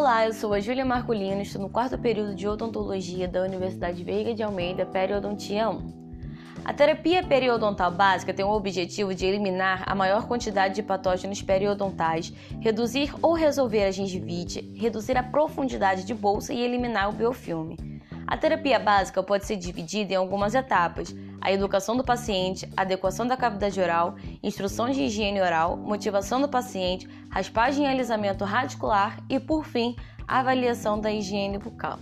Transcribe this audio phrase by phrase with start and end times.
[0.00, 4.32] Olá, eu sou a Júlia Marcolino, estou no quarto período de odontologia da Universidade Veiga
[4.32, 6.62] de Almeida, Periodontia 1.
[6.64, 12.32] A terapia periodontal básica tem o objetivo de eliminar a maior quantidade de patógenos periodontais,
[12.62, 17.76] reduzir ou resolver a gengivite, reduzir a profundidade de bolsa e eliminar o biofilme.
[18.30, 23.36] A terapia básica pode ser dividida em algumas etapas: a educação do paciente, adequação da
[23.36, 29.64] cavidade oral, instrução de higiene oral, motivação do paciente, raspagem e alisamento radicular e, por
[29.64, 29.96] fim,
[30.28, 31.98] avaliação da higiene bucal.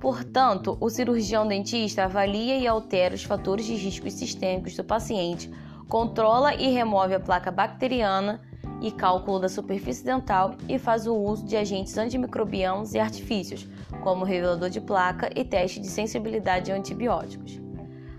[0.00, 5.50] Portanto, o cirurgião dentista avalia e altera os fatores de risco sistêmicos do paciente,
[5.88, 8.40] controla e remove a placa bacteriana
[8.82, 13.66] e cálculo da superfície dental e faz o uso de agentes antimicrobianos e artifícios,
[14.02, 17.60] como revelador de placa e teste de sensibilidade a antibióticos.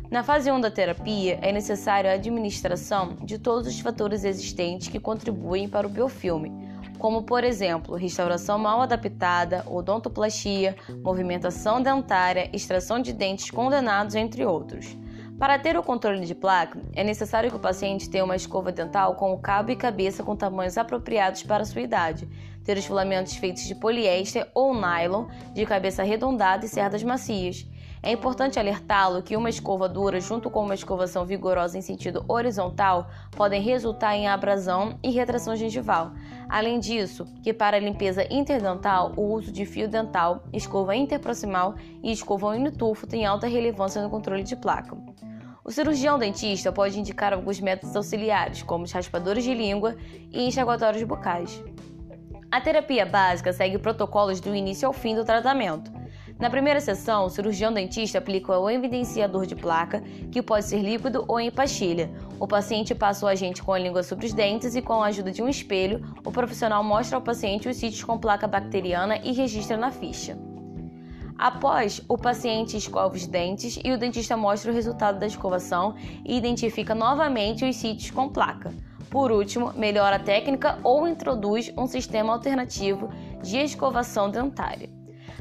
[0.09, 4.99] Na fase 1 da terapia, é necessário a administração de todos os fatores existentes que
[4.99, 6.52] contribuem para o biofilme,
[7.00, 14.95] como, por exemplo, restauração mal adaptada, odontoplastia, movimentação dentária, extração de dentes condenados, entre outros.
[15.44, 19.16] Para ter o controle de placa, é necessário que o paciente tenha uma escova dental
[19.16, 22.30] com o cabo e cabeça com tamanhos apropriados para sua idade,
[22.63, 27.67] ter os filamentos feitos de poliéster ou nylon, de cabeça arredondada e cerdas macias,
[28.05, 33.09] é importante alertá-lo que uma escova dura junto com uma escovação vigorosa em sentido horizontal
[33.31, 36.11] podem resultar em abrasão e retração gengival.
[36.49, 42.11] Além disso, que para a limpeza interdental, o uso de fio dental, escova interproximal e
[42.11, 44.97] escova unitufo tem alta relevância no controle de placa.
[45.66, 49.95] O cirurgião dentista pode indicar alguns métodos auxiliares, como os raspadores de língua
[50.30, 51.64] e enxaguatórios bucais.
[52.52, 55.89] A terapia básica segue protocolos do início ao fim do tratamento.
[56.38, 61.23] Na primeira sessão, o cirurgião dentista aplica o evidenciador de placa, que pode ser líquido
[61.30, 62.11] ou em pastilha.
[62.39, 65.31] O paciente passa o agente com a língua sobre os dentes e, com a ajuda
[65.31, 69.77] de um espelho, o profissional mostra ao paciente os sítios com placa bacteriana e registra
[69.77, 70.38] na ficha.
[71.38, 76.38] Após, o paciente escova os dentes e o dentista mostra o resultado da escovação e
[76.38, 78.71] identifica novamente os sítios com placa.
[79.10, 83.10] Por último, melhora a técnica ou introduz um sistema alternativo
[83.42, 84.89] de escovação dentária.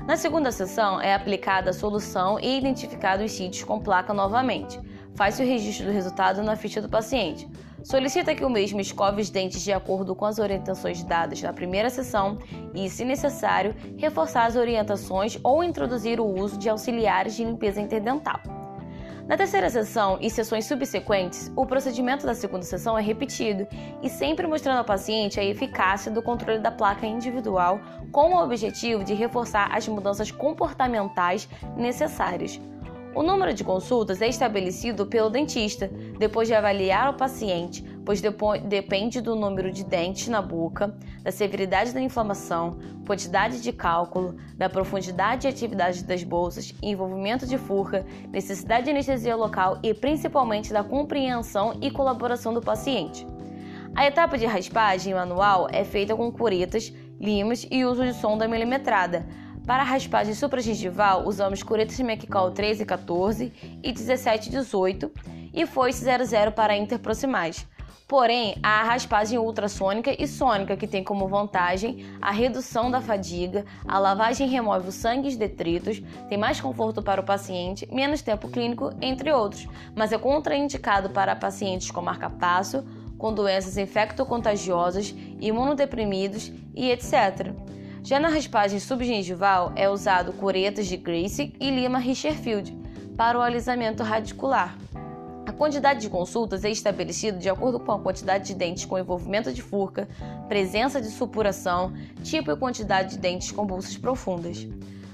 [0.06, 4.80] Na segunda sessão, é aplicada a solução e identificado os sítios com placa novamente.
[5.14, 7.48] Faz-se o registro do resultado na ficha do paciente.
[7.84, 11.90] Solicita que o mesmo escove os dentes de acordo com as orientações dadas na primeira
[11.90, 12.38] sessão
[12.72, 18.40] e, se necessário, reforçar as orientações ou introduzir o uso de auxiliares de limpeza interdental.
[19.26, 23.66] Na terceira sessão e sessões subsequentes, o procedimento da segunda sessão é repetido
[24.02, 29.04] e sempre mostrando ao paciente a eficácia do controle da placa individual com o objetivo
[29.04, 32.60] de reforçar as mudanças comportamentais necessárias.
[33.14, 38.22] O número de consultas é estabelecido pelo dentista depois de avaliar o paciente, pois
[38.64, 44.66] depende do número de dentes na boca, da severidade da inflamação, quantidade de cálculo, da
[44.70, 50.82] profundidade e atividade das bolsas, envolvimento de furca, necessidade de anestesia local e principalmente da
[50.82, 53.26] compreensão e colaboração do paciente.
[53.94, 56.90] A etapa de raspagem manual é feita com curetas,
[57.20, 59.26] limas e uso de sonda milimetrada
[59.66, 63.52] para a raspagem supragengival, usamos curetas Meccal 13 e 14
[63.82, 65.10] e 17 e 18
[65.54, 67.66] e foice 00 para interproximais.
[68.08, 73.64] Porém, há a raspagem ultrassônica e sônica, que tem como vantagem a redução da fadiga,
[73.88, 78.20] a lavagem remove o sangue e os detritos, tem mais conforto para o paciente, menos
[78.20, 82.84] tempo clínico, entre outros, mas é contraindicado para pacientes com marca-passo,
[83.16, 87.54] com doenças infectocontagiosas, imunodeprimidos e etc.
[88.04, 92.76] Já na raspagem subgengival é usado curetas de Gracie e lima Richterfield
[93.16, 94.76] para o alisamento radicular.
[95.46, 99.52] A quantidade de consultas é estabelecida de acordo com a quantidade de dentes com envolvimento
[99.52, 100.08] de furca,
[100.48, 101.92] presença de supuração,
[102.24, 104.66] tipo e quantidade de dentes com bolsas profundas.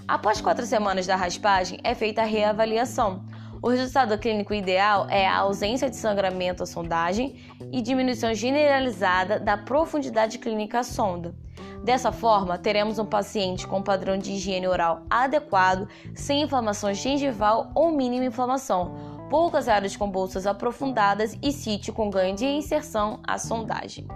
[0.07, 3.23] Após quatro semanas da raspagem, é feita a reavaliação.
[3.61, 7.37] O resultado clínico ideal é a ausência de sangramento à sondagem
[7.73, 11.35] e diminuição generalizada da profundidade clínica à sonda.
[11.83, 17.91] Dessa forma, teremos um paciente com padrão de higiene oral adequado, sem inflamação gengival ou
[17.91, 24.07] mínima inflamação, poucas áreas com bolsas aprofundadas e sítio com ganho de inserção à sondagem.